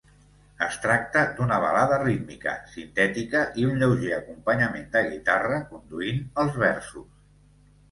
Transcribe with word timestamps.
Es 0.67 0.77
tracta 0.85 1.21
d'una 1.39 1.59
balada 1.63 1.99
rítmica, 2.03 2.55
sintètica 2.77 3.43
i 3.63 3.67
un 3.73 3.77
lleuger 3.83 4.11
acompanyament 4.17 4.91
de 4.99 5.05
guitarra 5.13 5.63
conduint 5.71 6.27
els 6.47 6.61
versos. 6.67 7.09